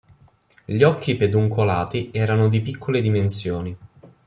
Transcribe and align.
Gli 0.65 0.81
occhi 0.81 1.15
peduncolati 1.15 2.09
erano 2.11 2.49
di 2.49 2.59
piccole 2.61 3.01
dimensioni. 3.01 3.77